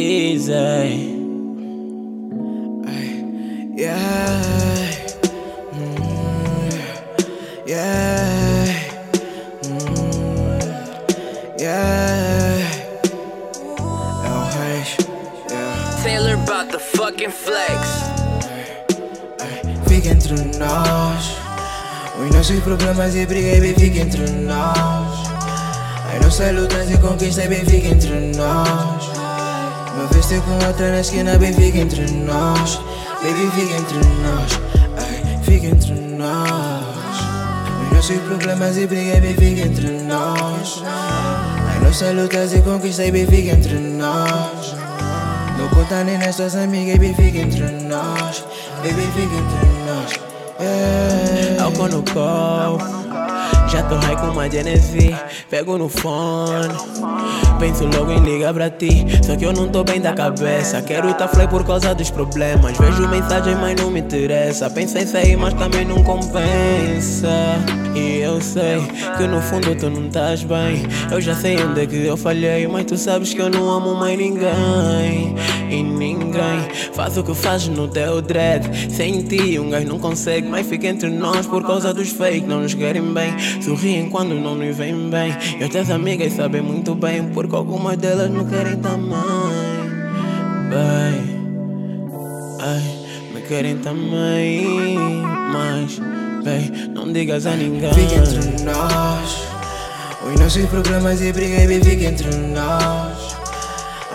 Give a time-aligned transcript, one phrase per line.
[0.00, 0.52] Easy.
[3.76, 4.40] Yeah.
[5.74, 6.38] Mm,
[7.66, 8.64] yeah.
[9.66, 10.60] Mm,
[11.60, 12.64] yeah.
[14.24, 14.96] É o Reis.
[15.50, 16.02] Yeah.
[16.02, 17.80] Taylor about the fucking flex.
[19.86, 21.36] Fica entre nós.
[22.18, 25.28] Os nossos problemas e briga e bem fica entre nós.
[26.10, 29.19] As nossas lutas e conquistas bem fica entre nós.
[29.94, 32.80] Uma vez ter com outra na esquina bem fica entre nós.
[33.22, 34.60] Baby fica entre nós.
[34.96, 36.84] Ai, fica entre nós.
[37.82, 40.82] Os nossos problemas e briga bem fica entre nós.
[41.74, 44.74] As nossas lutas e conquistas bem fica entre nós.
[45.58, 48.44] Não conta nem nas tuas amigas, baby, fica entre nós.
[48.78, 50.30] Baby, fica entre nós.
[51.60, 52.99] Álcool no copo.
[53.70, 55.16] Já tô high com uma Genevieve,
[55.48, 56.74] pego no fone.
[57.60, 60.82] Penso logo em ligar pra ti, só que eu não tô bem da cabeça.
[60.82, 62.76] Quero tá fly por causa dos problemas.
[62.76, 64.68] Vejo mensagem, mas não me interessa.
[64.70, 67.28] Pensei em sair, mas também não compensa.
[67.94, 68.80] E eu sei
[69.16, 70.82] que no fundo tu não estás bem.
[71.10, 73.94] Eu já sei onde é que eu falhei, mas tu sabes que eu não amo
[73.94, 75.36] mais ninguém.
[77.00, 78.92] Faz o que faz no teu dread.
[78.94, 82.46] Sem ti, um gajo não consegue, mas fica entre nós por causa dos fake.
[82.46, 85.34] Não nos querem bem, sorriem quando não nos veem bem.
[85.58, 89.16] E as amigas sabem muito bem, porque algumas delas não querem também.
[90.68, 91.40] Bem,
[92.60, 92.82] ai,
[93.32, 94.98] me querem também.
[95.54, 95.98] Mas,
[96.44, 97.94] bem, não digas a ninguém.
[97.94, 99.38] Fica entre nós.
[100.22, 103.09] Os nossos problemas e briga, baby, fica entre nós.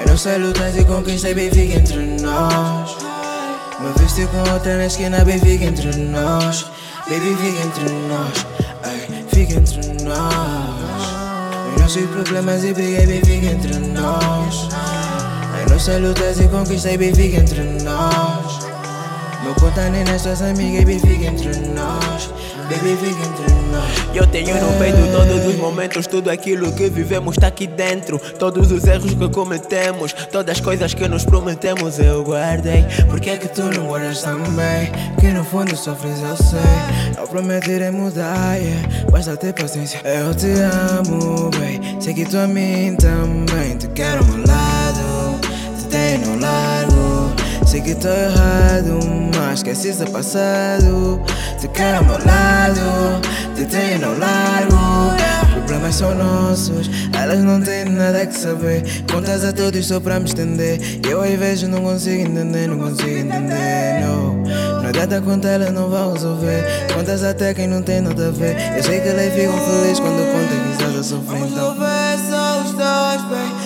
[0.00, 2.96] As nossas lutas e conquistas, baby, fica entre nós.
[3.96, 6.66] Vez ter com outra na esquina, baby, fica entre nós.
[7.08, 8.46] Baby, fica entre nós.
[8.82, 11.74] Ai, fica entre nós.
[11.74, 14.68] Os nossos problemas e briga, baby, fica entre nós.
[15.64, 18.60] As nossas lutas e conquistas, baby, fica entre nós.
[19.44, 22.30] Não conta nem nas tuas amigas, baby, fica entre nós.
[22.76, 24.14] Baby, entre nós.
[24.14, 28.18] Eu tenho no peito todos os momentos, tudo aquilo que vivemos tá aqui dentro.
[28.18, 32.84] Todos os erros que cometemos, todas as coisas que nos prometemos eu guardei.
[33.08, 34.90] Por que é que tu não guardas também?
[35.18, 37.20] Que no fundo sofres, eu sei.
[37.20, 38.88] Eu prometo irei mudar, yeah.
[39.10, 40.00] basta ter paciência.
[40.04, 42.00] Eu te amo, bem.
[42.00, 43.76] Sei que tu a mim também.
[43.76, 45.40] Te quero ao meu lado,
[45.76, 46.99] te tenho no largo.
[47.70, 48.98] Sei que tô errado,
[49.36, 51.22] mas esqueci seu passado.
[51.56, 53.20] Te quero ao meu lado,
[53.54, 54.74] te tenho no largo.
[55.54, 58.82] Problemas são nossos, elas não têm nada que saber.
[59.08, 60.80] Contas a todos só pra me estender.
[61.08, 64.42] Eu às vezes não consigo entender, não consigo entender, não.
[64.84, 66.64] Adianta contar, elas não vão resolver.
[66.92, 68.56] Contas até quem não tem nada a ver.
[68.76, 71.38] Eu sei que elas ficam felizes quando contam que estás a sofrer.
[71.38, 71.76] Então,
[72.28, 73.59] só os dois, bem.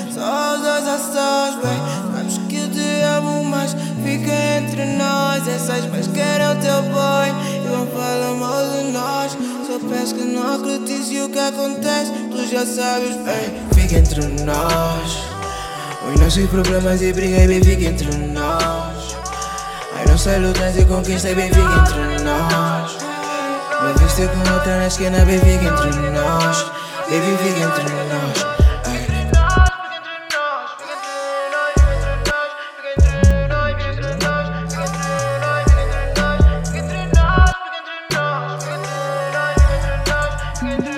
[9.84, 13.54] Peço que não acredites e o que acontece, tu já sabes, bem.
[13.74, 15.18] Fica entre nós.
[16.06, 19.16] Os nossos problemas e briga, baby, fica entre nós.
[20.00, 22.96] As nossas lutas e conquistas, baby, fica entre nós.
[23.98, 26.66] Vez ter com outra na esquina, baby, fica entre nós.
[27.08, 28.63] Baby, fica entre nós.
[40.64, 40.93] Listen